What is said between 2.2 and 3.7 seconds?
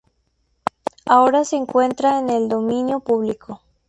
el dominio público.